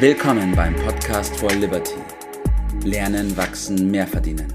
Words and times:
Willkommen 0.00 0.54
beim 0.54 0.76
Podcast 0.76 1.36
for 1.38 1.50
Liberty. 1.50 1.96
Lernen, 2.84 3.36
wachsen, 3.36 3.90
mehr 3.90 4.06
verdienen. 4.06 4.54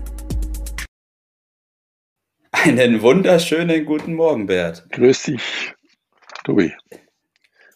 Einen 2.54 3.01
wunderschönen 3.01 3.85
guten 3.85 4.13
Morgen, 4.13 4.46
Bert. 4.46 4.90
Grüß 4.92 5.24
dich, 5.24 5.74
Tobi. 6.46 6.74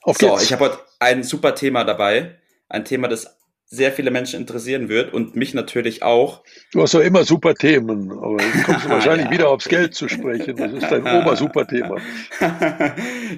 Auf 0.03 0.15
so, 0.15 0.29
geht's. 0.29 0.43
ich 0.43 0.53
habe 0.53 0.63
heute 0.63 0.79
ein 0.99 1.23
super 1.23 1.55
Thema 1.55 1.83
dabei. 1.83 2.37
Ein 2.69 2.85
Thema, 2.85 3.09
das 3.09 3.37
sehr 3.65 3.91
viele 3.91 4.11
Menschen 4.11 4.39
interessieren 4.39 4.87
wird 4.87 5.13
und 5.13 5.35
mich 5.35 5.53
natürlich 5.53 6.03
auch. 6.03 6.45
Du 6.71 6.81
hast 6.81 6.93
ja 6.93 7.01
immer 7.01 7.25
super 7.25 7.53
Themen, 7.53 8.13
aber 8.13 8.41
jetzt 8.41 8.63
kommst 8.63 8.85
du 8.85 8.89
wahrscheinlich 8.91 9.25
ja. 9.25 9.31
wieder 9.33 9.49
aufs 9.49 9.67
Geld 9.67 9.93
zu 9.93 10.07
sprechen. 10.07 10.55
Das 10.55 10.71
ist 10.71 10.89
dein 10.89 11.01
ober-super 11.21 11.67
Thema. 11.67 11.97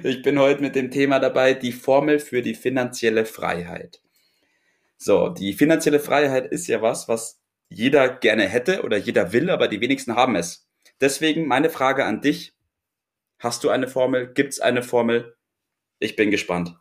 ich 0.04 0.22
bin 0.22 0.38
heute 0.38 0.62
mit 0.62 0.76
dem 0.76 0.92
Thema 0.92 1.18
dabei, 1.18 1.54
die 1.54 1.72
Formel 1.72 2.20
für 2.20 2.42
die 2.42 2.54
finanzielle 2.54 3.24
Freiheit. 3.24 4.00
So, 5.02 5.30
die 5.30 5.54
finanzielle 5.54 5.98
Freiheit 5.98 6.52
ist 6.52 6.66
ja 6.66 6.82
was, 6.82 7.08
was 7.08 7.40
jeder 7.70 8.06
gerne 8.10 8.46
hätte 8.46 8.82
oder 8.82 8.98
jeder 8.98 9.32
will, 9.32 9.48
aber 9.48 9.66
die 9.66 9.80
wenigsten 9.80 10.14
haben 10.14 10.36
es. 10.36 10.68
Deswegen 11.00 11.46
meine 11.46 11.70
Frage 11.70 12.04
an 12.04 12.20
dich. 12.20 12.54
Hast 13.38 13.64
du 13.64 13.70
eine 13.70 13.88
Formel? 13.88 14.30
Gibt 14.34 14.52
es 14.52 14.60
eine 14.60 14.82
Formel? 14.82 15.34
Ich 16.00 16.16
bin 16.16 16.30
gespannt. 16.30 16.76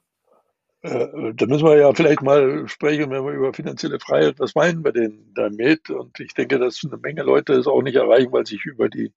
Äh, 0.82 1.34
da 1.34 1.46
müssen 1.46 1.66
wir 1.66 1.78
ja 1.78 1.94
vielleicht 1.94 2.22
mal 2.22 2.68
sprechen, 2.68 3.10
wenn 3.10 3.24
wir 3.24 3.32
über 3.32 3.54
finanzielle 3.54 4.02
Freiheit, 4.02 4.38
was 4.40 4.54
meinen 4.54 4.84
wir 4.84 4.92
denn 4.92 5.32
damit? 5.34 5.90
Und 5.90 6.20
ich 6.20 6.34
denke, 6.34 6.60
dass 6.60 6.82
eine 6.84 6.98
Menge 6.98 7.24
Leute 7.24 7.54
es 7.54 7.68
auch 7.68 7.82
nicht 7.82 7.96
erreichen, 7.96 8.34
weil 8.34 8.46
sich 8.46 8.66
über 8.66 8.90
die, 8.90 9.14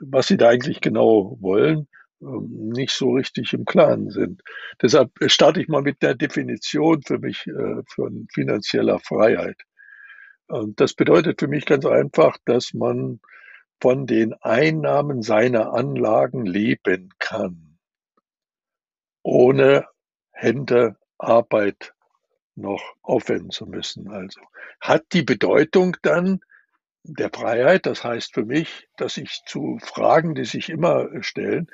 was 0.00 0.26
sie 0.26 0.36
da 0.36 0.48
eigentlich 0.48 0.80
genau 0.80 1.36
wollen, 1.40 1.86
nicht 2.20 2.92
so 2.92 3.12
richtig 3.12 3.52
im 3.52 3.64
Klaren 3.64 4.10
sind. 4.10 4.42
Deshalb 4.80 5.10
starte 5.26 5.60
ich 5.60 5.68
mal 5.68 5.82
mit 5.82 6.02
der 6.02 6.14
Definition 6.14 7.02
für 7.02 7.18
mich 7.18 7.46
äh, 7.46 7.82
von 7.88 8.28
finanzieller 8.32 8.98
Freiheit. 8.98 9.60
Und 10.46 10.80
das 10.80 10.94
bedeutet 10.94 11.40
für 11.40 11.48
mich 11.48 11.64
ganz 11.64 11.86
einfach, 11.86 12.36
dass 12.44 12.74
man 12.74 13.20
von 13.80 14.06
den 14.06 14.34
Einnahmen 14.34 15.22
seiner 15.22 15.72
Anlagen 15.72 16.44
leben 16.44 17.10
kann, 17.18 17.78
ohne 19.22 19.86
Hände 20.32 20.96
Arbeit 21.18 21.94
noch 22.56 22.82
aufwenden 23.02 23.50
zu 23.50 23.66
müssen. 23.66 24.10
Also 24.10 24.40
hat 24.80 25.04
die 25.12 25.22
Bedeutung 25.22 25.96
dann 26.02 26.40
der 27.04 27.30
Freiheit, 27.30 27.86
das 27.86 28.04
heißt 28.04 28.34
für 28.34 28.44
mich, 28.44 28.88
dass 28.96 29.16
ich 29.16 29.42
zu 29.46 29.78
Fragen, 29.82 30.34
die 30.34 30.44
sich 30.44 30.68
immer 30.68 31.08
stellen, 31.22 31.70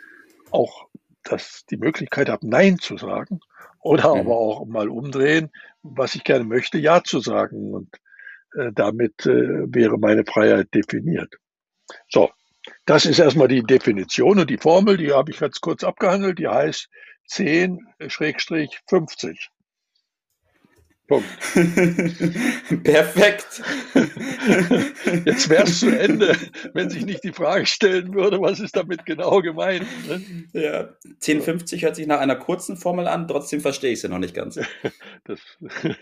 auch 0.50 0.89
dass 1.28 1.64
die 1.66 1.77
Möglichkeit 1.77 2.28
habe, 2.28 2.48
Nein 2.48 2.78
zu 2.78 2.97
sagen 2.97 3.41
oder 3.80 4.14
mhm. 4.14 4.20
aber 4.20 4.36
auch 4.36 4.66
mal 4.66 4.89
umdrehen, 4.89 5.50
was 5.83 6.14
ich 6.14 6.25
gerne 6.25 6.44
möchte, 6.44 6.78
Ja 6.78 7.02
zu 7.02 7.20
sagen. 7.20 7.75
Und 7.75 7.94
äh, 8.56 8.72
damit 8.72 9.27
äh, 9.27 9.72
wäre 9.72 9.98
meine 9.98 10.24
Freiheit 10.24 10.72
definiert. 10.74 11.34
So, 12.08 12.30
das 12.84 13.06
ist 13.06 13.19
erstmal 13.19 13.48
die 13.48 13.62
Definition 13.62 14.41
und 14.41 14.50
die 14.50 14.58
Formel, 14.58 14.97
die 14.97 15.12
habe 15.12 15.30
ich 15.30 15.41
jetzt 15.41 15.61
kurz 15.61 15.84
abgehandelt, 15.84 16.39
die 16.39 16.48
heißt 16.48 16.89
10-50. 17.30 19.48
Punkt. 21.07 21.27
Perfekt. 22.85 23.62
Jetzt 25.25 25.48
wäre 25.48 25.63
es 25.65 25.81
zu 25.81 25.97
Ende, 25.97 26.37
wenn 26.75 26.91
sich 26.91 27.07
nicht 27.07 27.23
die 27.23 27.33
Frage 27.33 27.67
stellen 27.67 28.13
würde, 28.13 28.41
was 28.41 28.59
ist 28.59 28.77
damit 28.77 29.07
genau 29.07 29.41
gemeint. 29.41 29.87
Ne? 30.09 30.23
Ja, 30.53 30.89
1050 31.05 31.83
hört 31.83 31.97
sich 31.97 32.09
nach 32.09 32.19
einer 32.19 32.37
kurzen 32.37 32.77
Formel 32.77 33.07
an, 33.07 33.29
trotzdem 33.29 33.61
verstehe 33.61 33.93
ich 33.93 34.01
sie 34.01 34.09
noch 34.09 34.19
nicht 34.19 34.35
ganz. 34.35 34.59
Das 35.25 35.41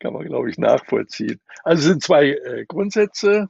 kann 0.00 0.12
man, 0.12 0.26
glaube 0.26 0.50
ich, 0.50 0.58
nachvollziehen. 0.58 1.40
Also 1.64 1.80
es 1.80 1.86
sind 1.86 2.02
zwei 2.02 2.32
äh, 2.32 2.66
Grundsätze, 2.66 3.48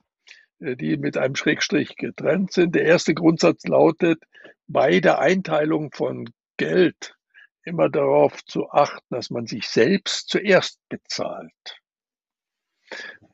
äh, 0.60 0.76
die 0.76 0.96
mit 0.96 1.16
einem 1.16 1.34
Schrägstrich 1.34 1.96
getrennt 1.96 2.52
sind. 2.52 2.74
Der 2.74 2.84
erste 2.84 3.14
Grundsatz 3.14 3.66
lautet, 3.66 4.22
bei 4.68 5.00
der 5.00 5.18
Einteilung 5.18 5.90
von 5.92 6.30
Geld 6.58 7.15
immer 7.66 7.88
darauf 7.88 8.44
zu 8.44 8.70
achten, 8.70 9.14
dass 9.14 9.30
man 9.30 9.46
sich 9.46 9.68
selbst 9.68 10.28
zuerst 10.28 10.80
bezahlt. 10.88 11.80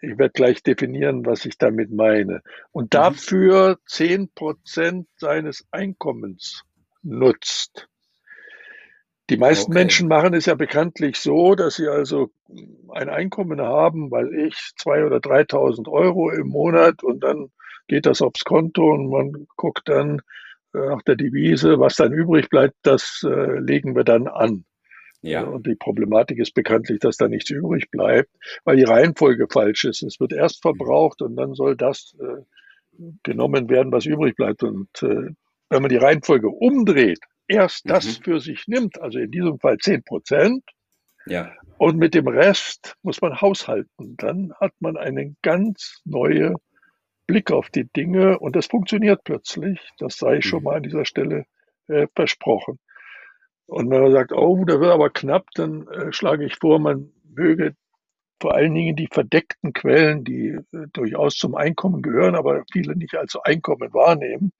Ich 0.00 0.18
werde 0.18 0.32
gleich 0.32 0.62
definieren, 0.62 1.26
was 1.26 1.44
ich 1.44 1.58
damit 1.58 1.92
meine. 1.92 2.42
Und 2.72 2.84
mhm. 2.84 2.90
dafür 2.90 3.78
zehn 3.86 4.32
Prozent 4.34 5.08
seines 5.16 5.66
Einkommens 5.70 6.64
nutzt. 7.02 7.88
Die 9.30 9.36
meisten 9.36 9.72
okay. 9.72 9.80
Menschen 9.80 10.08
machen 10.08 10.34
es 10.34 10.46
ja 10.46 10.54
bekanntlich 10.54 11.18
so, 11.18 11.54
dass 11.54 11.76
sie 11.76 11.88
also 11.88 12.30
ein 12.90 13.08
Einkommen 13.08 13.60
haben, 13.60 14.10
weil 14.10 14.34
ich 14.34 14.72
zwei 14.76 15.04
oder 15.04 15.18
3.000 15.18 15.88
Euro 15.88 16.30
im 16.30 16.48
Monat 16.48 17.02
und 17.02 17.20
dann 17.20 17.50
geht 17.86 18.06
das 18.06 18.20
aufs 18.20 18.44
Konto 18.44 18.92
und 18.92 19.08
man 19.08 19.46
guckt 19.56 19.88
dann, 19.88 20.22
nach 20.72 21.02
der 21.02 21.16
Devise, 21.16 21.78
was 21.78 21.96
dann 21.96 22.12
übrig 22.12 22.48
bleibt, 22.48 22.74
das 22.82 23.22
äh, 23.24 23.58
legen 23.58 23.94
wir 23.94 24.04
dann 24.04 24.28
an. 24.28 24.64
Ja. 25.22 25.44
Und 25.44 25.66
die 25.66 25.76
Problematik 25.76 26.38
ist 26.38 26.52
bekanntlich, 26.52 26.98
dass 26.98 27.16
da 27.16 27.28
nichts 27.28 27.50
übrig 27.50 27.90
bleibt, 27.90 28.30
weil 28.64 28.76
die 28.76 28.84
Reihenfolge 28.84 29.46
falsch 29.50 29.84
ist. 29.84 30.02
Es 30.02 30.18
wird 30.18 30.32
erst 30.32 30.62
verbraucht 30.62 31.22
und 31.22 31.36
dann 31.36 31.54
soll 31.54 31.76
das 31.76 32.16
äh, 32.20 32.42
genommen 33.22 33.70
werden, 33.70 33.92
was 33.92 34.04
übrig 34.04 34.34
bleibt. 34.34 34.64
Und 34.64 34.88
äh, 35.02 35.30
wenn 35.70 35.82
man 35.82 35.88
die 35.88 35.96
Reihenfolge 35.96 36.48
umdreht, 36.48 37.20
erst 37.46 37.86
mhm. 37.86 37.90
das 37.90 38.16
für 38.18 38.40
sich 38.40 38.66
nimmt, 38.66 39.00
also 39.00 39.20
in 39.20 39.30
diesem 39.30 39.60
Fall 39.60 39.78
10 39.78 40.02
Prozent, 40.02 40.64
ja. 41.26 41.52
und 41.78 41.98
mit 41.98 42.14
dem 42.14 42.26
Rest 42.26 42.96
muss 43.02 43.20
man 43.20 43.40
haushalten, 43.40 44.16
dann 44.16 44.52
hat 44.60 44.72
man 44.80 44.96
eine 44.96 45.36
ganz 45.42 46.00
neue 46.04 46.56
Blick 47.26 47.50
auf 47.50 47.70
die 47.70 47.84
Dinge 47.84 48.38
und 48.38 48.56
das 48.56 48.66
funktioniert 48.66 49.24
plötzlich. 49.24 49.80
Das 49.98 50.16
sei 50.16 50.40
schon 50.40 50.60
mhm. 50.60 50.64
mal 50.64 50.76
an 50.76 50.82
dieser 50.82 51.04
Stelle 51.04 51.46
äh, 51.88 52.06
versprochen. 52.14 52.78
Und 53.66 53.90
wenn 53.90 54.02
man 54.02 54.12
sagt, 54.12 54.32
oh, 54.32 54.64
da 54.64 54.80
wird 54.80 54.92
aber 54.92 55.10
knapp, 55.10 55.46
dann 55.54 55.86
äh, 55.88 56.12
schlage 56.12 56.44
ich 56.44 56.56
vor, 56.56 56.78
man 56.78 57.12
möge 57.24 57.74
vor 58.40 58.54
allen 58.54 58.74
Dingen 58.74 58.96
die 58.96 59.08
verdeckten 59.10 59.72
Quellen, 59.72 60.24
die 60.24 60.48
äh, 60.48 60.86
durchaus 60.92 61.36
zum 61.36 61.54
Einkommen 61.54 62.02
gehören, 62.02 62.34
aber 62.34 62.64
viele 62.72 62.96
nicht 62.96 63.14
als 63.14 63.36
Einkommen 63.36 63.94
wahrnehmen, 63.94 64.52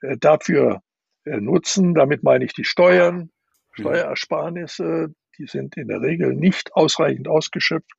äh, 0.00 0.16
dafür 0.18 0.82
äh, 1.24 1.40
nutzen. 1.40 1.94
Damit 1.94 2.22
meine 2.22 2.44
ich 2.44 2.52
die 2.54 2.64
Steuern, 2.64 3.16
mhm. 3.16 3.30
Steuerersparnisse, 3.72 5.12
die 5.38 5.46
sind 5.46 5.76
in 5.76 5.88
der 5.88 6.00
Regel 6.00 6.34
nicht 6.34 6.74
ausreichend 6.74 7.28
ausgeschöpft. 7.28 7.92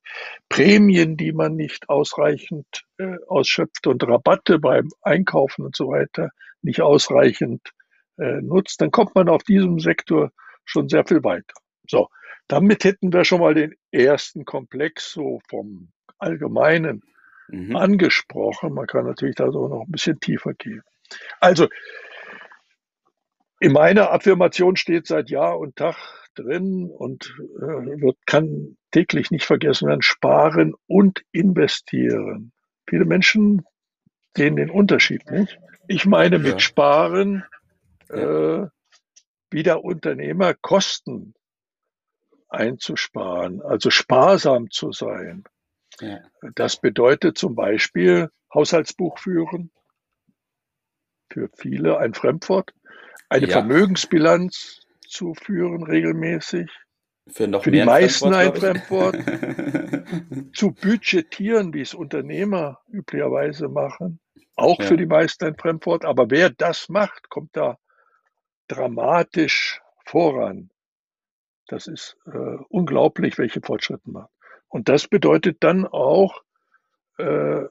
Prämien, 0.48 1.16
die 1.16 1.32
man 1.32 1.56
nicht 1.56 1.88
ausreichend 1.88 2.84
äh, 2.98 3.16
ausschöpft 3.28 3.86
und 3.86 4.06
Rabatte 4.06 4.58
beim 4.58 4.88
Einkaufen 5.02 5.64
und 5.64 5.76
so 5.76 5.88
weiter 5.88 6.30
nicht 6.62 6.80
ausreichend 6.80 7.72
äh, 8.18 8.40
nutzt, 8.42 8.80
dann 8.80 8.90
kommt 8.90 9.14
man 9.14 9.28
auf 9.28 9.42
diesem 9.44 9.78
Sektor 9.78 10.30
schon 10.64 10.88
sehr 10.88 11.06
viel 11.06 11.22
weiter. 11.22 11.54
So, 11.88 12.08
damit 12.48 12.84
hätten 12.84 13.12
wir 13.12 13.24
schon 13.24 13.40
mal 13.40 13.54
den 13.54 13.74
ersten 13.92 14.44
Komplex 14.44 15.12
so 15.12 15.40
vom 15.48 15.92
Allgemeinen 16.18 17.02
mhm. 17.48 17.76
angesprochen. 17.76 18.74
Man 18.74 18.86
kann 18.86 19.06
natürlich 19.06 19.36
da 19.36 19.50
so 19.50 19.68
noch 19.68 19.82
ein 19.82 19.90
bisschen 19.90 20.18
tiefer 20.20 20.54
gehen. 20.54 20.82
Also, 21.40 21.68
in 23.60 23.72
meiner 23.72 24.12
Affirmation 24.12 24.76
steht 24.76 25.06
seit 25.06 25.30
Jahr 25.30 25.58
und 25.58 25.76
Tag 25.76 25.96
drin 26.38 26.90
und 26.90 27.34
äh, 27.58 28.00
wird, 28.00 28.18
kann 28.26 28.76
täglich 28.90 29.30
nicht 29.30 29.44
vergessen 29.44 29.88
werden, 29.88 30.02
sparen 30.02 30.74
und 30.86 31.22
investieren. 31.32 32.52
Viele 32.88 33.04
Menschen 33.04 33.64
sehen 34.36 34.56
den 34.56 34.70
Unterschied 34.70 35.30
nicht. 35.30 35.58
Ich 35.88 36.06
meine 36.06 36.38
mit. 36.38 36.62
Sparen 36.62 37.44
äh, 38.08 38.66
wie 39.50 39.62
der 39.62 39.84
Unternehmer 39.84 40.54
Kosten 40.54 41.34
einzusparen, 42.48 43.62
also 43.62 43.90
sparsam 43.90 44.70
zu 44.70 44.92
sein. 44.92 45.44
Ja. 46.00 46.20
Das 46.54 46.80
bedeutet 46.80 47.38
zum 47.38 47.54
Beispiel 47.54 48.30
Haushaltsbuch 48.52 49.18
führen, 49.18 49.70
für 51.30 51.48
viele 51.56 51.98
ein 51.98 52.14
Fremdwort, 52.14 52.72
eine 53.28 53.46
ja. 53.46 53.52
Vermögensbilanz 53.52 54.85
zu 55.16 55.34
führen 55.34 55.82
regelmäßig. 55.82 56.70
Für, 57.28 57.48
noch 57.48 57.64
Für 57.64 57.72
die 57.72 57.84
meisten 57.84 58.32
ein 58.32 58.54
Fremdwort. 58.54 59.16
zu 60.54 60.72
budgetieren, 60.72 61.74
wie 61.74 61.80
es 61.80 61.94
Unternehmer 61.94 62.80
üblicherweise 62.88 63.68
machen. 63.68 64.20
Auch 64.54 64.78
ja. 64.78 64.86
für 64.86 64.96
die 64.96 65.06
meisten 65.06 65.44
ein 65.44 65.56
Fremdwort. 65.56 66.04
Aber 66.04 66.30
wer 66.30 66.50
das 66.50 66.88
macht, 66.88 67.28
kommt 67.28 67.56
da 67.56 67.78
dramatisch 68.68 69.80
voran. 70.04 70.70
Das 71.66 71.88
ist 71.88 72.16
äh, 72.26 72.56
unglaublich, 72.68 73.38
welche 73.38 73.60
Fortschritte 73.60 74.08
man. 74.10 74.26
Und 74.68 74.88
das 74.88 75.08
bedeutet 75.08 75.58
dann 75.60 75.86
auch 75.86 76.42
äh, 77.18 77.64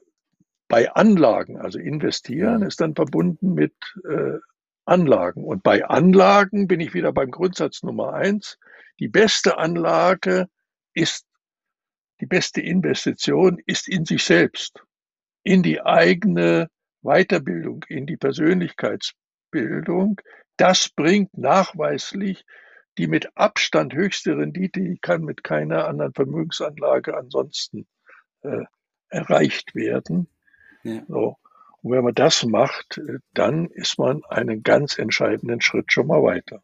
bei 0.68 0.92
Anlagen, 0.92 1.58
also 1.58 1.78
investieren, 1.78 2.62
ist 2.62 2.80
dann 2.80 2.94
verbunden 2.94 3.54
mit 3.54 3.74
äh, 4.04 4.38
Anlagen. 4.86 5.44
Und 5.44 5.62
bei 5.62 5.84
Anlagen 5.84 6.68
bin 6.68 6.80
ich 6.80 6.94
wieder 6.94 7.12
beim 7.12 7.30
Grundsatz 7.30 7.82
Nummer 7.82 8.14
eins. 8.14 8.58
Die 8.98 9.08
beste 9.08 9.58
Anlage 9.58 10.46
ist 10.94 11.26
die 12.20 12.26
beste 12.26 12.62
Investition 12.62 13.60
ist 13.66 13.88
in 13.88 14.06
sich 14.06 14.24
selbst, 14.24 14.82
in 15.42 15.62
die 15.62 15.82
eigene 15.82 16.70
Weiterbildung, 17.02 17.84
in 17.88 18.06
die 18.06 18.16
Persönlichkeitsbildung. 18.16 20.20
Das 20.56 20.88
bringt 20.88 21.36
nachweislich 21.36 22.44
die 22.98 23.06
mit 23.06 23.36
Abstand 23.36 23.92
höchste 23.92 24.38
Rendite, 24.38 24.80
die 24.80 24.98
kann 24.98 25.22
mit 25.22 25.44
keiner 25.44 25.86
anderen 25.86 26.14
Vermögensanlage 26.14 27.14
ansonsten 27.14 27.86
äh, 28.40 28.64
erreicht 29.10 29.74
werden. 29.74 30.28
Ja. 30.82 31.04
So. 31.06 31.36
Und 31.86 31.92
wenn 31.92 32.02
man 32.02 32.14
das 32.14 32.44
macht, 32.44 32.98
äh, 32.98 33.18
dann 33.32 33.66
ist 33.66 33.96
man 33.96 34.24
einen 34.24 34.64
ganz 34.64 34.98
entscheidenden 34.98 35.60
Schritt 35.60 35.92
schon 35.92 36.08
mal 36.08 36.20
weiter. 36.20 36.60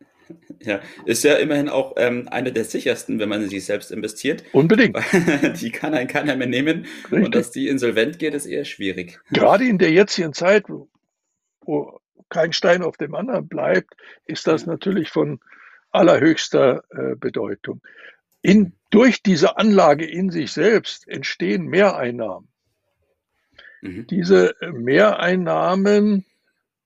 Ja, 0.58 0.80
ist 1.04 1.22
ja 1.22 1.34
immerhin 1.34 1.68
auch 1.68 1.94
ähm, 1.96 2.26
eine 2.28 2.50
der 2.50 2.64
sichersten, 2.64 3.20
wenn 3.20 3.28
man 3.28 3.40
in 3.40 3.48
sich 3.48 3.64
selbst 3.64 3.92
investiert. 3.92 4.42
Unbedingt. 4.52 4.98
die 5.60 5.70
kann 5.70 5.94
ein 5.94 6.08
keiner 6.08 6.34
mehr 6.34 6.48
nehmen. 6.48 6.86
Richtig. 7.04 7.24
Und 7.24 7.34
dass 7.36 7.52
die 7.52 7.68
insolvent 7.68 8.18
geht, 8.18 8.34
ist 8.34 8.46
eher 8.46 8.64
schwierig. 8.64 9.20
Gerade 9.30 9.64
in 9.64 9.78
der 9.78 9.92
jetzigen 9.92 10.32
Zeit, 10.32 10.64
wo 11.60 12.00
kein 12.28 12.52
Stein 12.52 12.82
auf 12.82 12.96
dem 12.96 13.14
anderen 13.14 13.46
bleibt, 13.46 13.94
ist 14.26 14.48
das 14.48 14.66
natürlich 14.66 15.10
von 15.10 15.38
allerhöchster 15.92 16.82
äh, 16.90 17.14
Bedeutung. 17.14 17.80
In, 18.40 18.72
durch 18.90 19.22
diese 19.22 19.56
Anlage 19.56 20.04
in 20.04 20.30
sich 20.30 20.50
selbst 20.50 21.06
entstehen 21.06 21.66
Mehreinnahmen. 21.66 22.48
Mhm. 23.82 24.06
Diese 24.06 24.54
Mehreinnahmen 24.72 26.24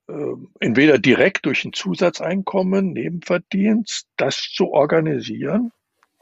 äh, 0.08 0.34
entweder 0.60 0.98
direkt 0.98 1.46
durch 1.46 1.64
ein 1.64 1.72
Zusatzeinkommen, 1.72 2.93
Nebenverdienst, 2.93 4.08
das 4.16 4.37
zu 4.37 4.70
organisieren, 4.70 5.72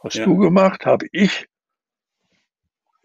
hast 0.03 0.17
ja. 0.17 0.25
du 0.25 0.37
gemacht, 0.37 0.85
habe 0.85 1.07
ich 1.13 1.47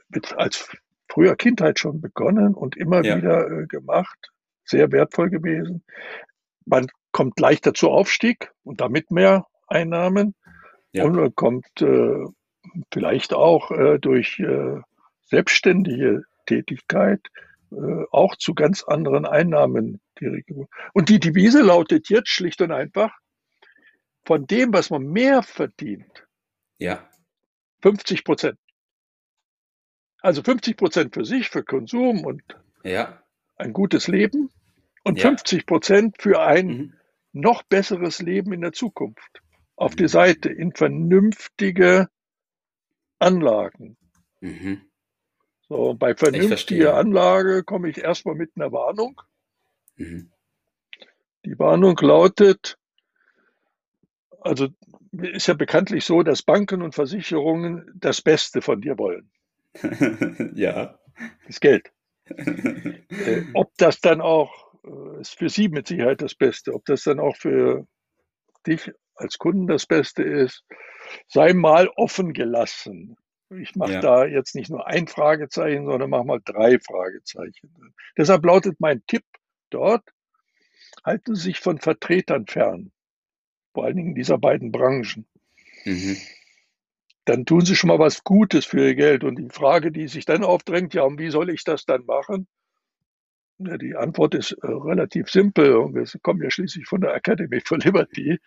mit, 0.10 0.34
als 0.34 0.70
früher 1.10 1.36
Kindheit 1.36 1.80
schon 1.80 2.02
begonnen 2.02 2.54
und 2.56 2.76
immer 2.76 3.04
ja. 3.04 3.18
wieder 3.18 3.50
äh, 3.50 3.68
gemacht. 3.68 4.32
Sehr 4.64 4.92
wertvoll 4.92 5.30
gewesen. 5.30 5.84
Man 6.66 6.88
kommt 7.12 7.40
leichter 7.40 7.74
zu 7.74 7.90
Aufstieg 7.90 8.52
und 8.64 8.82
damit 8.82 9.12
mehr 9.12 9.48
Einnahmen. 9.68 10.36
Ja. 10.92 11.06
Und 11.06 11.16
man 11.16 11.36
kommt 11.36 11.82
äh, 11.82 12.26
vielleicht 12.92 13.34
auch 13.34 13.72
äh, 13.72 14.00
durch 14.00 14.40
äh, 14.40 14.80
selbstständige 15.24 16.24
Tätigkeit 16.46 17.22
äh, 17.72 18.04
auch 18.12 18.36
zu 18.36 18.54
ganz 18.54 18.84
anderen 18.84 19.26
Einnahmen. 19.26 20.02
Und 20.94 21.10
die 21.10 21.20
Devise 21.20 21.62
lautet 21.62 22.10
jetzt 22.10 22.30
schlicht 22.30 22.62
und 22.62 22.72
einfach, 22.72 23.18
von 24.26 24.46
dem, 24.46 24.74
was 24.74 24.90
man 24.90 25.04
mehr 25.04 25.44
verdient, 25.44 26.28
ja. 26.78 27.10
50 27.82 28.24
Prozent. 28.24 28.58
Also 30.22 30.44
50 30.44 30.78
Prozent 30.78 31.14
für 31.14 31.26
sich, 31.26 31.50
für 31.50 31.64
Konsum 31.64 32.26
und 32.26 32.44
ja. 32.84 33.24
ein 33.56 33.74
gutes 33.74 34.08
Leben 34.08 34.50
und 35.04 35.18
ja. 35.18 35.30
50 35.30 35.66
Prozent 35.66 36.22
für 36.22 36.42
ein 36.42 36.68
mhm. 36.68 36.94
noch 37.32 37.64
besseres 37.64 38.22
Leben 38.22 38.54
in 38.54 38.62
der 38.62 38.74
Zukunft. 38.74 39.42
Auf 39.76 39.94
mhm. 39.94 39.98
die 39.98 40.08
Seite 40.10 40.50
in 40.50 40.74
vernünftige 40.74 42.10
Anlagen. 43.18 43.98
Mhm. 44.42 44.89
So, 45.70 45.94
bei 45.94 46.16
vernünftiger 46.16 46.96
Anlage 46.96 47.64
komme 47.64 47.90
ich 47.90 48.00
erstmal 48.00 48.34
mit 48.34 48.52
einer 48.56 48.72
Warnung. 48.72 49.22
Mhm. 49.98 50.32
Die 51.46 51.58
Warnung 51.60 51.96
lautet, 52.02 52.78
also 54.42 54.68
ist 55.12 55.48
ja 55.48 55.54
bekanntlich 55.54 56.06
so, 56.06 56.24
dass 56.24 56.42
Banken 56.42 56.82
und 56.82 56.96
Versicherungen 56.96 57.90
das 57.94 58.22
Beste 58.22 58.62
von 58.62 58.82
dir 58.82 58.98
wollen. 58.98 59.30
ja. 60.56 60.98
Das 61.46 61.60
Geld. 61.60 61.92
äh, 62.26 63.44
ob 63.54 63.72
das 63.78 64.02
dann 64.02 64.22
auch, 64.22 64.74
äh, 64.84 65.22
ist 65.22 65.38
für 65.38 65.50
sie 65.50 65.70
mit 65.70 65.88
Sicherheit 65.88 66.22
das 66.22 66.34
Beste, 66.34 66.74
ob 66.74 66.86
das 66.86 67.04
dann 67.04 67.20
auch 67.20 67.36
für 67.36 67.88
dich 68.66 68.92
als 69.16 69.38
Kunden 69.38 69.68
das 69.68 69.86
Beste 69.86 70.24
ist, 70.24 70.64
sei 71.28 71.54
mal 71.54 71.90
offen 71.96 72.34
gelassen. 72.34 73.18
Ich 73.52 73.76
mache 73.76 73.94
ja. 73.94 74.02
da 74.02 74.26
jetzt 74.26 74.54
nicht 74.54 74.70
nur 74.70 74.86
ein 74.86 75.08
Fragezeichen, 75.08 75.86
sondern 75.86 76.10
mache 76.10 76.26
mal 76.26 76.42
drei 76.44 76.80
Fragezeichen. 76.80 77.94
Deshalb 78.16 78.46
lautet 78.46 78.80
mein 78.80 79.04
Tipp 79.08 79.24
dort, 79.72 80.04
halten 81.04 81.36
Sie 81.36 81.44
sich 81.44 81.60
von 81.60 81.80
Vertretern 81.80 82.46
fern, 82.46 82.92
vor 83.74 83.86
allen 83.86 83.96
Dingen 83.96 84.16
dieser 84.16 84.38
beiden 84.38 84.72
Branchen. 84.72 85.28
Mhm. 85.86 86.18
Dann 87.26 87.46
tun 87.46 87.66
Sie 87.66 87.76
schon 87.76 87.88
mal 87.88 88.00
was 88.00 88.24
Gutes 88.24 88.66
für 88.66 88.88
Ihr 88.88 88.96
Geld. 88.96 89.24
Und 89.24 89.38
die 89.38 89.50
Frage, 89.50 89.92
die 89.92 90.08
sich 90.08 90.26
dann 90.26 90.44
aufdrängt, 90.44 90.94
ja, 90.94 91.04
und 91.04 91.20
wie 91.20 91.30
soll 91.30 91.50
ich 91.50 91.64
das 91.64 91.86
dann 91.86 92.06
machen? 92.06 92.48
Die 93.62 93.94
Antwort 93.94 94.36
ist 94.36 94.54
äh, 94.54 94.68
relativ 94.68 95.30
simpel 95.30 95.76
und 95.76 95.94
wir 95.94 96.06
kommen 96.22 96.42
ja 96.42 96.50
schließlich 96.50 96.88
von 96.88 97.02
der 97.02 97.14
Academy 97.14 97.60
for 97.60 97.78
Liberty. 97.78 98.40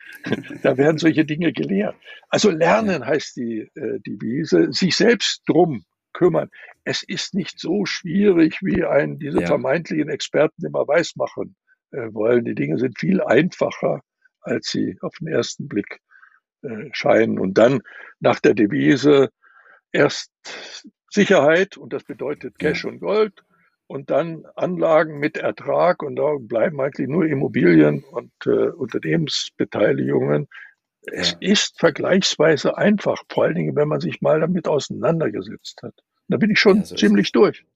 da 0.63 0.79
werden 0.79 0.97
solche 0.97 1.27
Dinge 1.27 1.53
gelehrt. 1.53 1.95
Also 2.31 2.51
lernen 2.51 3.05
heißt 3.05 3.37
die 3.37 3.71
äh, 3.75 4.01
Devise, 4.01 4.73
sich 4.73 4.97
selbst 4.97 5.43
drum 5.47 5.85
kümmern. 6.15 6.49
Es 6.85 7.03
ist 7.03 7.35
nicht 7.35 7.61
so 7.61 7.85
schwierig, 7.85 8.61
wie 8.63 8.85
ein 8.85 9.19
diese 9.19 9.43
ja. 9.43 9.47
vermeintlichen 9.47 10.09
Experten 10.09 10.65
immer 10.65 10.89
weismachen 10.89 11.57
äh, 11.91 12.09
wollen. 12.15 12.47
Die 12.47 12.55
Dinge 12.55 12.79
sind 12.79 12.99
viel 12.99 13.21
einfacher, 13.21 14.01
als 14.41 14.71
sie 14.71 14.97
auf 15.03 15.13
den 15.21 15.29
ersten 15.29 15.69
Blick 15.69 16.01
äh, 16.63 16.89
scheinen. 16.93 17.39
Und 17.39 17.59
dann 17.59 17.83
nach 18.19 18.41
der 18.41 18.55
Devise 18.55 19.29
erst 19.93 20.33
Sicherheit 21.11 21.77
und 21.77 21.93
das 21.93 22.05
bedeutet 22.05 22.59
Cash 22.59 22.85
ja. 22.85 22.91
und 22.91 23.01
Gold 23.01 23.45
und 23.93 24.09
dann 24.09 24.47
Anlagen 24.57 25.19
mit 25.19 25.37
Ertrag 25.37 26.03
und 26.03 26.17
da 26.17 26.37
bleiben 26.41 26.81
eigentlich 26.81 27.09
nur 27.09 27.27
Immobilien 27.27 28.03
und 28.05 28.33
äh, 28.47 28.71
Unternehmensbeteiligungen. 28.71 30.49
Es 31.03 31.33
ja. 31.33 31.53
ist 31.53 31.79
vergleichsweise 31.79 32.79
einfach, 32.79 33.23
vor 33.29 33.45
allen 33.45 33.55
Dingen, 33.55 33.77
wenn 33.77 33.89
man 33.89 34.01
sich 34.01 34.23
mal 34.23 34.41
damit 34.41 34.67
auseinandergesetzt 34.67 35.83
hat. 35.83 35.95
Da 36.29 36.39
bin 36.39 36.51
ich 36.51 36.59
schon 36.59 36.79
ja, 36.79 36.85
so 36.87 36.95
ziemlich 36.95 37.33
durch. 37.33 37.67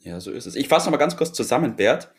Ja, 0.00 0.18
so 0.18 0.32
ist 0.32 0.46
es. 0.46 0.56
Ich 0.56 0.66
fasse 0.66 0.86
noch 0.86 0.92
mal 0.92 0.98
ganz 0.98 1.16
kurz 1.16 1.32
zusammen, 1.32 1.76
Bert. 1.76 2.12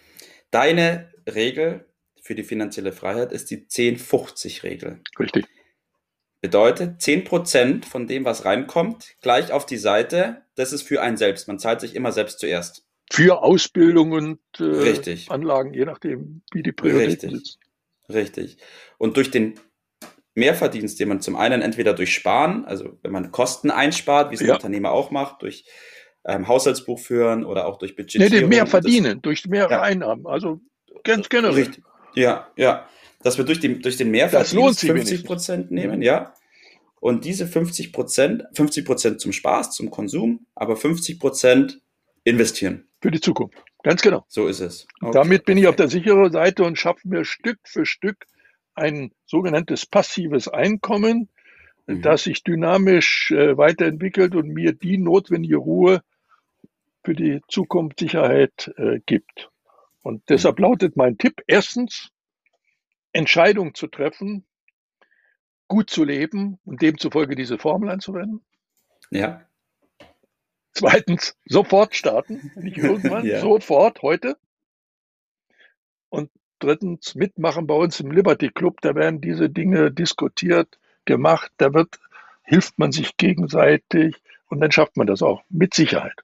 Deine 0.49 1.11
Regel 1.27 1.85
für 2.21 2.35
die 2.35 2.43
finanzielle 2.43 2.93
Freiheit 2.93 3.33
ist 3.33 3.51
die 3.51 3.65
10-50-Regel. 3.65 5.01
Richtig. 5.19 5.45
Bedeutet, 6.39 7.01
10% 7.01 7.83
von 7.83 8.07
dem, 8.07 8.23
was 8.23 8.45
reinkommt, 8.45 9.17
gleich 9.21 9.51
auf 9.51 9.65
die 9.65 9.77
Seite, 9.77 10.43
das 10.55 10.71
ist 10.71 10.83
für 10.83 11.01
einen 11.01 11.17
selbst. 11.17 11.50
Man 11.50 11.59
zahlt 11.59 11.81
sich 11.81 11.93
immer 11.93 12.13
selbst 12.13 12.39
zuerst 12.39 12.85
für 13.13 13.43
Ausbildung 13.43 14.12
und 14.12 14.39
äh, 14.60 15.15
Anlagen, 15.29 15.75
je 15.75 15.86
nachdem, 15.86 16.41
wie 16.51 16.63
die 16.63 16.72
Prioritäten 16.72 17.29
Richtig. 17.29 17.60
sind. 18.08 18.15
Richtig. 18.15 18.58
Und 18.98 19.17
durch 19.17 19.29
den 19.29 19.53
Mehrverdienst, 20.34 21.00
den 21.00 21.10
man 21.10 21.22
zum 21.22 21.36
einen 21.36 21.62
entweder 21.62 21.93
durch 21.93 22.12
Sparen, 22.12 22.65
also 22.65 22.98
wenn 23.03 23.12
man 23.12 23.32
Kosten 23.32 23.70
einspart, 23.70 24.32
wie 24.32 24.36
es 24.36 24.41
ja. 24.41 24.48
ein 24.48 24.55
Unternehmer 24.55 24.91
auch 24.91 25.12
macht, 25.12 25.43
durch 25.43 25.65
ähm, 26.25 26.48
Haushaltsbuch 26.48 27.00
führen 27.00 27.46
oder 27.46 27.67
auch 27.67 27.77
durch 27.77 27.96
Budgetierung. 27.96 28.50
Nee, 28.50 28.55
mehr 28.55 28.65
verdienen, 28.65 29.17
das, 29.17 29.22
durch 29.22 29.46
mehr 29.46 29.67
ja. 29.70 29.82
Einnahmen, 29.84 30.25
also 30.25 30.60
ganz 31.03 31.29
generell. 31.29 31.53
Richtig. 31.53 31.84
Ja, 32.15 32.48
ja. 32.55 32.89
Dass 33.22 33.38
wir 33.38 33.46
durch 33.46 33.60
den, 33.60 33.84
durch 33.84 33.96
den 33.96 34.10
Mehrverdienst 34.10 34.79
50 34.79 35.24
Prozent 35.24 35.70
nehmen, 35.70 36.01
ja. 36.01 36.34
Und 37.00 37.25
diese 37.25 37.46
50 37.46 37.93
Prozent, 37.93 38.46
50 38.53 38.86
Prozent 38.86 39.22
zum 39.22 39.34
Spaß, 39.34 39.75
zum 39.75 39.91
Konsum, 39.91 40.48
aber 40.55 40.75
50 40.75 41.20
Prozent 41.20 41.79
investieren. 42.24 42.88
Für 43.03 43.12
die 43.12 43.19
Zukunft. 43.19 43.62
Ganz 43.83 44.01
genau. 44.01 44.24
So 44.29 44.48
ist 44.48 44.62
es. 44.62 44.88
Okay. 45.01 45.12
Damit 45.12 45.43
bin 45.43 45.57
ich 45.57 45.67
auf 45.67 45.75
der 45.75 45.89
sicheren 45.89 46.31
Seite 46.31 46.63
und 46.63 46.79
schaffe 46.79 47.05
mir 47.05 47.25
Stück 47.25 47.60
für 47.65 47.86
Stück 47.86 48.27
ein 48.75 49.12
sogenanntes 49.25 49.86
passives 49.86 50.48
Einkommen, 50.48 51.27
mhm. 51.86 52.01
das 52.01 52.24
sich 52.24 52.45
dynamisch 52.45 53.31
äh, 53.31 53.57
weiterentwickelt 53.57 54.36
und 54.36 54.53
mir 54.53 54.72
die 54.72 54.98
notwendige 54.98 55.57
Ruhe 55.57 56.01
für 57.03 57.13
die 57.13 57.41
Zukunft 57.50 58.00
Sicherheit 58.00 58.74
äh, 58.77 59.01
gibt. 59.05 59.50
Und 60.01 60.24
deshalb 60.29 60.60
mhm. 60.60 60.63
lautet 60.63 60.95
mein 60.95 61.17
Tipp 61.17 61.41
erstens, 61.45 62.10
Entscheidungen 63.12 63.74
zu 63.74 63.88
treffen, 63.88 64.45
gut 65.67 65.89
zu 65.89 66.05
leben 66.05 66.57
und 66.63 66.81
demzufolge 66.81 67.36
diese 67.36 67.57
Formel 67.57 67.89
anzuwenden. 67.89 68.45
Ja. 69.12 69.45
Zweitens, 70.75 71.36
sofort 71.46 71.96
starten, 71.96 72.51
nicht 72.56 72.77
irgendwann, 72.77 73.25
ja. 73.27 73.39
sofort, 73.39 74.01
heute. 74.01 74.38
Und 76.10 76.32
drittens, 76.60 77.15
mitmachen 77.15 77.68
bei 77.68 77.75
uns 77.75 78.00
im 78.00 78.12
Liberty 78.12 78.50
Club, 78.50 78.82
da 78.82 78.96
werden 78.96 79.22
diese 79.22 79.50
Dinge 79.50 79.92
diskutiert, 79.92 80.80
gemacht, 81.06 81.51
da 81.58 81.74
wird, 81.74 82.00
hilft 82.44 82.80
man 82.80 82.92
sich 82.92 83.18
gegenseitig 83.18 84.15
und 84.48 84.62
dann 84.62 84.72
schafft 84.72 84.98
man 84.98 85.08
das 85.08 85.22
auch, 85.22 85.44
mit 85.50 85.74
Sicherheit. 85.74 86.24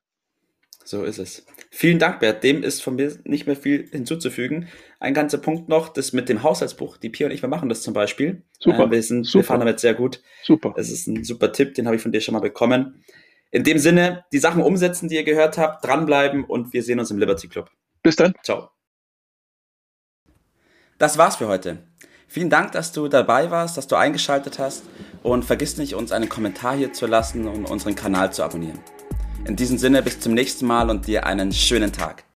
So 0.84 1.04
ist 1.04 1.20
es. 1.20 1.46
Vielen 1.70 2.00
Dank, 2.00 2.20
Bert. 2.20 2.44
Dem 2.44 2.64
ist 2.64 2.82
von 2.82 2.96
mir 2.96 3.16
nicht 3.24 3.46
mehr 3.46 3.56
viel 3.56 3.88
hinzuzufügen. 3.92 4.70
Ein 5.00 5.14
ganzer 5.14 5.38
Punkt 5.38 5.70
noch, 5.70 5.90
das 5.90 6.14
mit 6.14 6.30
dem 6.30 6.42
Haushaltsbuch. 6.42 6.98
Die 6.98 7.10
Pia 7.10 7.28
und 7.28 7.32
ich, 7.32 7.44
wir 7.44 7.50
machen 7.50 7.70
das 7.70 7.84
zum 7.84 7.94
Beispiel. 7.94 8.42
Super. 8.58 8.86
Äh, 8.86 8.92
wir, 8.92 9.04
sind, 9.04 9.26
super. 9.26 9.44
wir 9.44 9.44
fahren 9.46 9.60
damit 9.60 9.80
sehr 9.80 9.94
gut. 9.94 10.24
Super. 10.44 10.74
Das 10.76 10.90
ist 10.90 11.06
ein 11.06 11.24
super 11.24 11.52
Tipp, 11.52 11.76
den 11.76 11.86
habe 11.86 11.96
ich 11.96 12.02
von 12.02 12.12
dir 12.12 12.22
schon 12.22 12.34
mal 12.34 12.40
bekommen. 12.40 13.04
In 13.52 13.64
dem 13.64 13.80
Sinne, 13.80 14.26
die 14.32 14.38
Sachen 14.38 14.62
umsetzen, 14.62 15.10
die 15.10 15.16
ihr 15.16 15.24
gehört 15.24 15.58
habt, 15.58 15.84
dranbleiben 15.84 16.44
und 16.44 16.72
wir 16.72 16.84
sehen 16.84 17.00
uns 17.00 17.10
im 17.10 17.18
Liberty 17.18 17.48
Club. 17.48 17.72
Bis 18.04 18.16
dann. 18.16 18.34
Ciao. 18.44 18.70
Das 21.00 21.18
war's 21.18 21.38
für 21.38 21.48
heute. 21.48 21.84
Vielen 22.28 22.52
Dank, 22.52 22.74
dass 22.74 22.92
du 22.92 23.08
dabei 23.08 23.50
warst, 23.50 23.76
dass 23.76 23.88
du 23.88 23.96
eingeschaltet 23.96 24.60
hast 24.60 24.84
und 25.24 25.46
vergiss 25.46 25.78
nicht, 25.78 25.96
uns 25.96 26.12
einen 26.12 26.30
Kommentar 26.30 26.76
hier 26.76 26.94
zu 26.94 27.08
lassen 27.08 27.48
und 27.48 27.66
unseren 27.66 27.96
Kanal 27.96 28.32
zu 28.32 28.44
abonnieren. 28.44 28.80
In 29.46 29.56
diesem 29.56 29.80
Sinne, 29.80 30.04
bis 30.04 30.20
zum 30.20 30.36
nächsten 30.36 30.68
Mal 30.68 30.92
und 30.92 31.08
dir 31.08 31.26
einen 31.26 31.52
schönen 31.52 31.92
Tag. 31.92 32.29